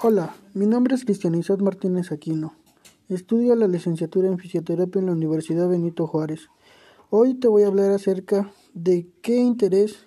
Hola, 0.00 0.32
mi 0.54 0.64
nombre 0.64 0.94
es 0.94 1.04
Cristian 1.04 1.42
Martínez 1.58 2.12
Aquino. 2.12 2.54
Estudio 3.08 3.56
la 3.56 3.66
licenciatura 3.66 4.28
en 4.28 4.38
fisioterapia 4.38 5.00
en 5.00 5.06
la 5.06 5.12
Universidad 5.12 5.68
Benito 5.68 6.06
Juárez. 6.06 6.50
Hoy 7.10 7.34
te 7.34 7.48
voy 7.48 7.64
a 7.64 7.66
hablar 7.66 7.90
acerca 7.90 8.48
de 8.74 9.08
qué 9.22 9.38
interés 9.38 10.06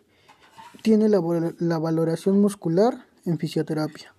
tiene 0.81 1.09
la, 1.09 1.19
la 1.59 1.77
valoración 1.77 2.39
muscular 2.39 3.05
en 3.25 3.38
fisioterapia. 3.38 4.15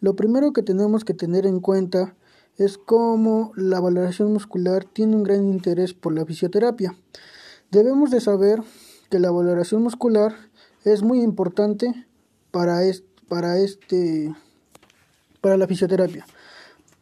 Lo 0.00 0.16
primero 0.16 0.52
que 0.52 0.62
tenemos 0.62 1.02
que 1.02 1.14
tener 1.14 1.46
en 1.46 1.60
cuenta 1.60 2.14
es 2.58 2.76
cómo 2.76 3.52
la 3.56 3.80
valoración 3.80 4.34
muscular 4.34 4.84
tiene 4.84 5.16
un 5.16 5.22
gran 5.22 5.46
interés 5.46 5.94
por 5.94 6.12
la 6.12 6.26
fisioterapia. 6.26 6.94
Debemos 7.70 8.10
de 8.10 8.20
saber 8.20 8.62
que 9.08 9.18
la 9.18 9.30
valoración 9.30 9.82
muscular 9.82 10.34
es 10.84 11.02
muy 11.02 11.22
importante 11.22 12.06
para, 12.50 12.80
para 13.28 13.56
este 13.56 14.34
para 15.46 15.56
la 15.56 15.68
fisioterapia. 15.68 16.26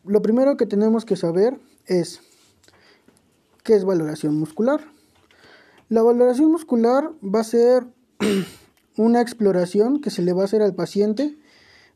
Lo 0.05 0.21
primero 0.21 0.59
que 0.59 0.67
tenemos 0.67 1.07
que 1.07 1.17
saber 1.17 1.59
es 1.87 2.21
qué 3.63 3.75
es 3.75 3.87
valoración 3.87 4.37
muscular. 4.37 4.83
La 5.89 6.03
valoración 6.03 6.53
muscular 6.53 7.11
va 7.23 7.41
a 7.41 7.45
ser 7.45 7.87
una 8.99 9.23
exploración 9.23 10.03
que 10.03 10.11
se 10.11 10.21
le 10.21 10.35
va 10.35 10.43
a 10.43 10.45
hacer 10.45 10.61
al 10.61 10.75
paciente 10.75 11.39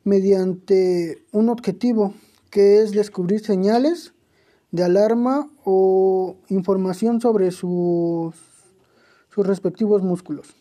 mediante 0.05 1.23
un 1.33 1.51
objetivo 1.51 2.15
que 2.49 2.81
es 2.81 2.93
descubrir 2.93 3.45
señales 3.45 4.15
de 4.71 4.85
alarma 4.85 5.51
o 5.67 6.39
información 6.49 7.21
sobre 7.21 7.51
sus, 7.51 8.35
sus 9.29 9.47
respectivos 9.47 10.03
músculos. 10.03 10.57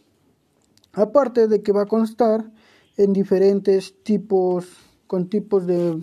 Aparte 0.92 1.48
de 1.48 1.64
que 1.64 1.72
va 1.72 1.84
a 1.84 1.86
constar 1.86 2.52
en 2.98 3.14
diferentes 3.14 3.95
tipos 4.04 4.87
con 5.08 5.30
tipos 5.30 5.66
de, 5.66 6.00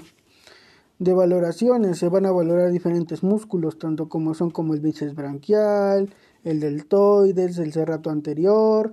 de 0.98 1.12
valoraciones. 1.12 1.98
Se 1.98 2.08
van 2.08 2.26
a 2.26 2.32
valorar 2.32 2.70
diferentes 2.70 3.22
músculos, 3.22 3.78
tanto 3.78 4.08
como 4.08 4.34
son 4.34 4.50
como 4.50 4.74
el 4.74 4.80
bíceps 4.80 5.14
branquial, 5.14 6.12
el 6.42 6.60
deltoides, 6.60 7.58
el 7.58 7.72
cerrato 7.72 8.10
anterior, 8.10 8.92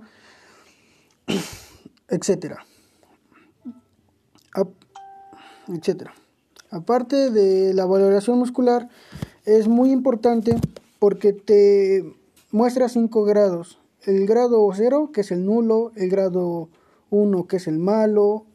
etcétera. 2.08 2.64
etcétera. 5.68 6.12
Aparte 6.70 7.30
de 7.30 7.74
la 7.74 7.84
valoración 7.86 8.38
muscular, 8.38 8.88
es 9.44 9.68
muy 9.68 9.90
importante 9.90 10.56
porque 10.98 11.32
te 11.32 12.14
muestra 12.50 12.88
cinco 12.88 13.24
grados. 13.24 13.78
El 14.04 14.26
grado 14.26 14.68
0, 14.72 15.10
que 15.12 15.20
es 15.20 15.30
el 15.30 15.44
nulo, 15.44 15.92
el 15.96 16.08
grado 16.08 16.68
1, 17.10 17.46
que 17.46 17.56
es 17.56 17.68
el 17.68 17.78
malo, 17.78 18.46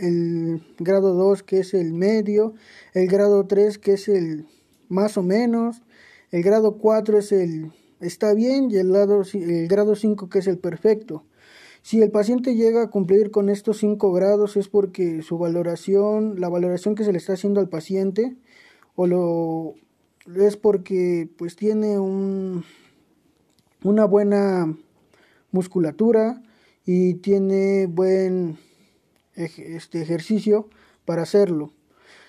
el 0.00 0.62
grado 0.78 1.14
2 1.14 1.42
que 1.42 1.60
es 1.60 1.74
el 1.74 1.92
medio, 1.92 2.54
el 2.94 3.06
grado 3.06 3.46
3 3.46 3.78
que 3.78 3.92
es 3.94 4.08
el 4.08 4.46
más 4.88 5.16
o 5.16 5.22
menos, 5.22 5.82
el 6.30 6.42
grado 6.42 6.78
4 6.78 7.18
es 7.18 7.32
el 7.32 7.72
está 8.00 8.34
bien 8.34 8.70
y 8.70 8.76
el, 8.76 8.90
grado 9.68 9.94
5 9.94 10.28
que 10.28 10.38
es 10.38 10.46
el 10.46 10.58
perfecto. 10.58 11.24
Si 11.82 12.02
el 12.02 12.10
paciente 12.10 12.54
llega 12.54 12.82
a 12.82 12.90
cumplir 12.90 13.30
con 13.30 13.48
estos 13.48 13.78
5 13.78 14.12
grados 14.12 14.56
es 14.56 14.68
porque 14.68 15.22
su 15.22 15.38
valoración, 15.38 16.40
la 16.40 16.48
valoración 16.48 16.94
que 16.94 17.04
se 17.04 17.12
le 17.12 17.18
está 17.18 17.34
haciendo 17.34 17.60
al 17.60 17.68
paciente, 17.68 18.36
o 18.96 19.06
lo 19.06 19.74
es 20.36 20.56
porque 20.56 21.28
pues 21.38 21.56
tiene 21.56 21.98
un, 21.98 22.64
una 23.82 24.04
buena 24.04 24.76
musculatura 25.52 26.42
y 26.84 27.14
tiene 27.14 27.86
buen 27.86 28.58
este 29.44 30.02
ejercicio 30.02 30.68
para 31.04 31.22
hacerlo. 31.22 31.72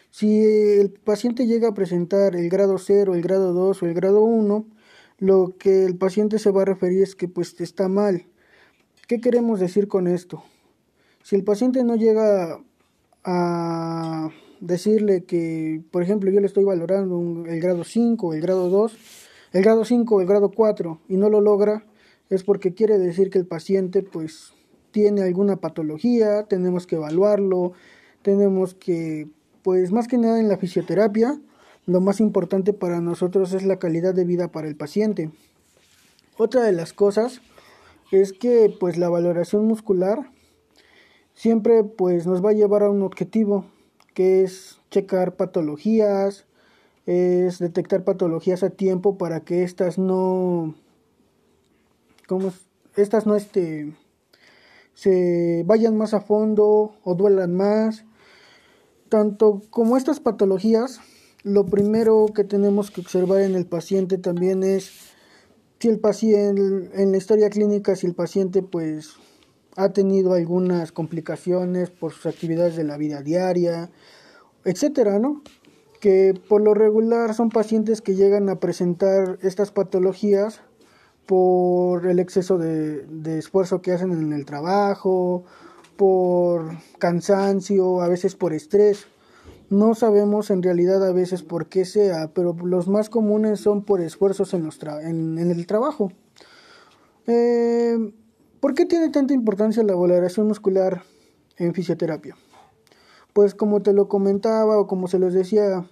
Si 0.09 0.44
el 0.44 0.92
paciente 0.92 1.48
llega 1.48 1.70
a 1.70 1.73
presentar 1.73 2.36
el 2.36 2.50
grado 2.50 2.78
0, 2.78 3.16
el 3.16 3.22
grado 3.22 3.54
2 3.54 3.81
o 3.81 3.86
el 3.86 3.94
grado 3.94 4.22
1, 4.23 4.66
lo 5.20 5.56
que 5.58 5.86
el 5.86 5.95
paciente 5.95 6.39
se 6.39 6.52
va 6.52 6.64
a 6.64 6.66
referir 6.66 7.04
es 7.04 7.16
que 7.16 7.27
pues 7.27 7.60
está 7.61 7.88
mal. 7.88 8.26
¿Qué 9.08 9.21
queremos 9.21 9.60
decir 9.60 9.88
con 9.88 10.08
esto? 10.08 10.44
Si 11.23 11.36
el 11.36 11.44
paciente 11.44 11.83
no 11.83 11.95
llega 11.95 12.60
a 13.23 14.30
decirle 14.60 15.23
que, 15.23 15.82
por 15.92 16.04
ejemplo, 16.04 16.32
yo 16.32 16.39
le 16.39 16.48
estoy 16.48 16.64
valorando 16.64 17.45
el 17.48 17.60
grado 17.61 17.83
5, 17.83 18.33
el 18.33 18.42
grado 18.42 18.70
2, 18.70 18.98
el 19.54 19.64
grado 19.64 19.83
5 19.83 20.21
el 20.21 20.27
grado 20.27 20.52
4 20.52 21.02
y 21.10 21.17
no 21.17 21.30
lo 21.30 21.42
logra, 21.42 21.86
es 22.30 22.44
porque 22.44 22.73
quiere 22.73 22.98
decir 22.98 23.30
que 23.30 23.38
el 23.38 23.45
paciente 23.45 24.02
pues 24.02 24.54
tiene 24.91 25.21
alguna 25.21 25.57
patología, 25.57 26.43
tenemos 26.43 26.87
que 26.87 26.95
evaluarlo, 26.95 27.73
tenemos 28.21 28.73
que, 28.73 29.27
pues 29.63 29.91
más 29.91 30.07
que 30.07 30.17
nada 30.17 30.39
en 30.39 30.47
la 30.47 30.57
fisioterapia, 30.57 31.39
lo 31.85 32.02
más 32.02 32.19
importante 32.19 32.73
para 32.73 33.02
nosotros 33.02 33.53
es 33.53 33.63
la 33.63 33.79
calidad 33.79 34.13
de 34.13 34.25
vida 34.25 34.52
para 34.52 34.67
el 34.67 34.75
paciente. 34.75 35.31
Otra 36.37 36.63
de 36.63 36.71
las 36.71 36.93
cosas 36.93 37.41
es 38.11 38.33
que 38.33 38.75
pues 38.79 38.97
la 38.97 39.09
valoración 39.09 39.65
muscular 39.65 40.31
siempre 41.33 41.83
pues 41.83 42.27
nos 42.27 42.43
va 42.43 42.52
a 42.52 42.53
llevar 42.53 42.83
a 42.83 42.89
un 42.89 43.02
objetivo 43.02 43.65
que 44.13 44.43
es 44.43 44.79
checar 44.91 45.35
patologías, 45.35 46.45
es 47.05 47.59
detectar 47.59 48.03
patologías 48.03 48.63
a 48.63 48.69
tiempo 48.69 49.17
para 49.17 49.41
que 49.41 49.63
estas 49.63 49.97
no 49.97 50.75
estas 52.95 53.25
no 53.25 53.35
este 53.35 53.93
se 54.93 55.63
vayan 55.65 55.97
más 55.97 56.13
a 56.13 56.21
fondo 56.21 56.93
o 57.03 57.15
duelan 57.15 57.55
más. 57.55 58.05
Tanto 59.09 59.61
como 59.69 59.97
estas 59.97 60.19
patologías, 60.19 60.99
lo 61.43 61.65
primero 61.65 62.27
que 62.33 62.43
tenemos 62.43 62.91
que 62.91 63.02
observar 63.02 63.41
en 63.41 63.55
el 63.55 63.65
paciente 63.65 64.17
también 64.17 64.63
es 64.63 65.11
si 65.79 65.87
el 65.87 65.99
paciente, 65.99 66.61
en 66.93 67.11
la 67.11 67.17
historia 67.17 67.49
clínica, 67.49 67.95
si 67.95 68.05
el 68.05 68.13
paciente 68.13 68.61
pues 68.61 69.15
ha 69.75 69.89
tenido 69.89 70.33
algunas 70.33 70.91
complicaciones 70.91 71.89
por 71.89 72.11
sus 72.11 72.27
actividades 72.27 72.75
de 72.75 72.83
la 72.83 72.97
vida 72.97 73.21
diaria, 73.21 73.89
etcétera, 74.63 75.17
¿no? 75.17 75.41
Que 75.99 76.33
por 76.47 76.61
lo 76.61 76.73
regular 76.73 77.33
son 77.33 77.49
pacientes 77.49 78.02
que 78.02 78.15
llegan 78.15 78.49
a 78.49 78.59
presentar 78.59 79.39
estas 79.41 79.71
patologías 79.71 80.61
por 81.31 82.08
el 82.08 82.19
exceso 82.19 82.58
de, 82.58 83.37
esfuerzo 83.37 83.81
que 83.81 83.93
hacen 83.93 84.11
en 84.11 84.33
el 84.33 84.43
trabajo, 84.43 85.45
por 85.95 86.71
cansancio, 86.99 88.02
a 88.02 88.09
veces 88.09 88.36
por 88.36 88.52
estrés. 88.52 89.08
No 89.70 89.95
sabemos 89.95 90.49
en 90.49 90.61
realidad 90.61 91.08
a 91.08 91.14
veces 91.14 91.41
por 91.41 91.67
qué 91.67 91.86
sea, 91.86 92.33
pero 92.33 92.53
los 92.65 92.89
más 92.89 93.09
comunes 93.09 93.61
son 93.61 93.86
por 93.86 94.02
esfuerzos 94.02 94.53
en, 94.53 94.65
los 94.65 94.77
en, 94.83 95.37
el 95.37 95.65
trabajo. 95.67 96.11
Eh, 97.27 98.14
¿Por 98.59 98.73
qué 98.73 98.86
tiene 98.86 99.08
tanta 99.08 99.33
importancia 99.33 99.83
la 99.83 99.95
valoración 99.95 100.49
muscular 100.49 101.03
en 101.55 101.73
fisioterapia? 101.73 102.36
Pues 103.31 103.55
como 103.55 103.81
te 103.81 103.93
lo 103.93 104.09
comentaba 104.09 104.77
o 104.77 104.86
como 104.86 105.08
se 105.08 105.17
los 105.17 105.33
decía, 105.33 105.87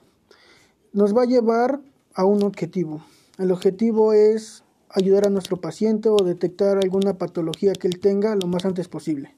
nos 0.91 1.16
va 1.16 1.22
a 1.22 1.28
llevar 1.28 1.79
a 2.13 2.25
un 2.25 2.44
objetivo. 2.44 3.05
El 3.38 3.53
objetivo 3.53 4.11
es 4.11 4.66
ayudar 4.89 5.27
a 5.27 5.29
nuestro 5.29 5.57
paciente 5.57 6.09
o 6.09 6.17
detectar 6.17 6.77
alguna 6.77 7.17
patología 7.17 7.73
que 7.73 7.88
él 7.88 8.00
tenga 8.00 8.35
lo 8.35 8.47
más 8.47 8.66
antes 8.66 8.88
posible. 8.88 9.35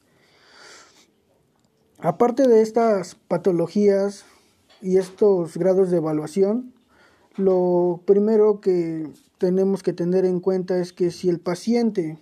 Aparte 2.00 2.48
de 2.48 2.62
estas 2.62 3.16
patologías 3.16 4.26
y 4.82 4.98
estos 4.98 5.58
grados 5.58 5.92
de 5.92 5.98
evaluación, 5.98 6.74
lo 7.38 8.02
primero 8.06 8.60
que 8.60 9.08
tenemos 9.38 9.84
que 9.84 9.94
tener 9.94 10.26
en 10.26 10.40
cuenta 10.40 10.80
es 10.80 10.94
que 10.94 11.12
si 11.12 11.30
el 11.30 11.40
paciente 11.40 12.18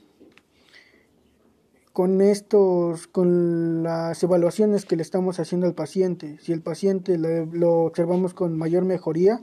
con 1.94 2.22
estos 2.22 3.08
con 3.08 3.84
las 3.84 4.22
evaluaciones 4.24 4.86
que 4.86 4.96
le 4.96 5.02
estamos 5.02 5.40
haciendo 5.40 5.68
al 5.68 5.74
paciente, 5.74 6.38
si 6.42 6.54
el 6.54 6.62
paciente 6.62 7.18
lo 7.18 7.84
observamos 7.84 8.34
con 8.34 8.58
mayor 8.58 8.86
mejoría, 8.86 9.40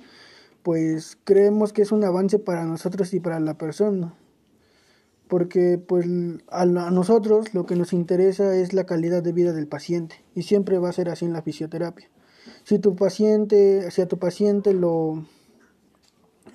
pues 0.66 1.16
creemos 1.22 1.72
que 1.72 1.82
es 1.82 1.92
un 1.92 2.02
avance 2.02 2.40
para 2.40 2.64
nosotros 2.64 3.14
y 3.14 3.20
para 3.20 3.38
la 3.38 3.56
persona. 3.56 4.16
Porque 5.28 5.78
pues 5.78 6.06
a, 6.48 6.66
nosotros 6.66 7.54
lo 7.54 7.66
que 7.66 7.76
nos 7.76 7.92
interesa 7.92 8.52
es 8.56 8.72
la 8.72 8.84
calidad 8.84 9.22
de 9.22 9.30
vida 9.30 9.52
del 9.52 9.68
paciente 9.68 10.24
y 10.34 10.42
siempre 10.42 10.80
va 10.80 10.88
a 10.88 10.92
ser 10.92 11.08
así 11.08 11.24
en 11.24 11.32
la 11.32 11.42
fisioterapia. 11.42 12.10
Si 12.64 12.80
tu 12.80 12.96
paciente, 12.96 13.88
si 13.92 14.02
a 14.02 14.08
tu 14.08 14.18
paciente 14.18 14.74
lo 14.74 15.24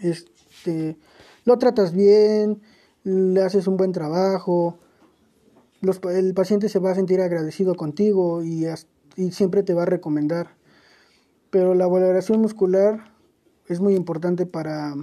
este 0.02 0.98
lo 1.46 1.58
tratas 1.58 1.94
bien, 1.94 2.62
le 3.06 3.42
haces 3.44 3.66
un 3.66 3.78
buen 3.78 3.94
trabajo, 3.94 4.78
el 6.10 6.34
paciente 6.34 6.68
se 6.68 6.80
va 6.80 6.92
a 6.92 6.96
sentir 6.96 7.22
agradecido 7.22 7.76
contigo 7.76 8.44
y, 8.44 8.68
y 9.16 9.32
siempre 9.32 9.64
te 9.64 9.74
va 9.74 9.84
a 9.84 9.86
recomendar. 9.86 10.58
Pero 11.50 11.76
la 11.76 11.88
valoración 11.88 12.42
muscular 12.42 13.11
es 13.74 13.80
muy 13.80 13.96
importante 13.96 14.46
para, 14.46 14.96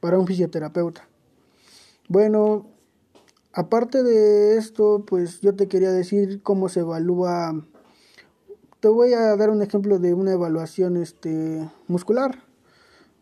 para 0.00 0.18
un 0.18 0.26
fisioterapeuta. 0.26 1.08
Bueno, 2.08 2.66
aparte 3.52 4.02
de 4.02 4.56
esto, 4.56 5.04
pues 5.06 5.40
yo 5.40 5.54
te 5.54 5.68
quería 5.68 5.92
decir 5.92 6.42
cómo 6.42 6.68
se 6.68 6.80
evalúa 6.80 7.54
te 8.80 8.88
voy 8.88 9.12
a 9.12 9.36
dar 9.36 9.50
un 9.50 9.62
ejemplo 9.62 9.98
de 9.98 10.14
una 10.14 10.32
evaluación 10.32 10.96
este, 10.96 11.68
muscular. 11.86 12.42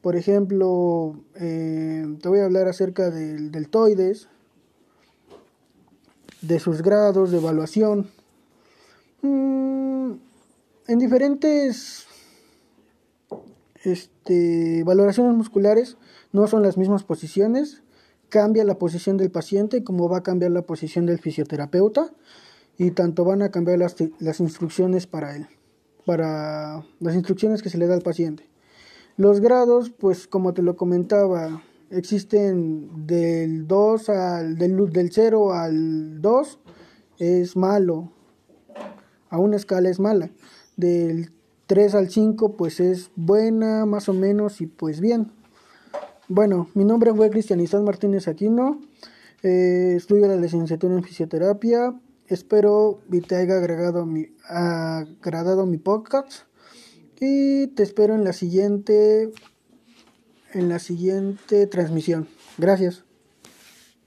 Por 0.00 0.14
ejemplo, 0.14 1.16
eh, 1.34 2.16
te 2.22 2.28
voy 2.28 2.38
a 2.38 2.44
hablar 2.44 2.68
acerca 2.68 3.10
del 3.10 3.50
deltoides, 3.50 4.28
de 6.40 6.60
sus 6.60 6.82
grados 6.82 7.32
de 7.32 7.38
evaluación. 7.38 8.08
Mm, 9.22 10.12
en 10.86 10.98
diferentes 11.00 12.06
este, 13.84 14.82
valoraciones 14.84 15.34
musculares 15.34 15.96
no 16.32 16.46
son 16.46 16.62
las 16.62 16.76
mismas 16.76 17.04
posiciones, 17.04 17.82
cambia 18.28 18.64
la 18.64 18.78
posición 18.78 19.16
del 19.16 19.30
paciente 19.30 19.84
como 19.84 20.08
va 20.08 20.18
a 20.18 20.22
cambiar 20.22 20.50
la 20.50 20.62
posición 20.62 21.06
del 21.06 21.18
fisioterapeuta 21.18 22.12
y 22.76 22.90
tanto 22.92 23.24
van 23.24 23.42
a 23.42 23.50
cambiar 23.50 23.78
las, 23.78 23.96
las 24.18 24.40
instrucciones 24.40 25.06
para 25.06 25.34
él, 25.34 25.46
para 26.04 26.84
las 27.00 27.14
instrucciones 27.14 27.62
que 27.62 27.70
se 27.70 27.78
le 27.78 27.86
da 27.86 27.94
al 27.94 28.02
paciente. 28.02 28.48
Los 29.16 29.40
grados, 29.40 29.90
pues 29.90 30.28
como 30.28 30.54
te 30.54 30.62
lo 30.62 30.76
comentaba, 30.76 31.62
existen 31.90 33.06
del 33.06 33.66
2 33.66 34.08
al 34.10 34.56
del, 34.56 34.90
del 34.90 35.10
0 35.12 35.52
al 35.52 36.20
2 36.20 36.58
es 37.18 37.56
malo. 37.56 38.12
A 39.30 39.38
una 39.38 39.56
escala 39.56 39.90
es 39.90 39.98
mala. 40.00 40.30
Del 40.76 41.32
3 41.68 41.94
al 41.94 42.08
5 42.08 42.56
pues 42.56 42.80
es 42.80 43.10
buena, 43.14 43.84
más 43.84 44.08
o 44.08 44.14
menos 44.14 44.62
y 44.62 44.66
pues 44.66 45.00
bien. 45.00 45.30
Bueno, 46.26 46.68
mi 46.74 46.84
nombre 46.84 47.12
fue 47.14 47.28
Cristian 47.28 47.62
Martínez 47.84 48.26
Aquino. 48.26 48.80
Eh, 49.42 49.92
estudio 49.94 50.26
la 50.28 50.36
licenciatura 50.36 50.94
en 50.94 51.04
fisioterapia. 51.04 51.94
Espero 52.26 53.00
que 53.10 53.20
te 53.20 53.36
haya 53.36 53.58
agregado 53.58 54.06
mi, 54.06 54.28
agradado 54.48 55.66
mi 55.66 55.76
podcast. 55.76 56.44
Y 57.20 57.66
te 57.68 57.82
espero 57.82 58.14
en 58.14 58.24
la 58.24 58.32
siguiente 58.32 59.30
en 60.54 60.68
la 60.70 60.78
siguiente 60.78 61.66
transmisión. 61.66 62.28
Gracias. 62.56 63.07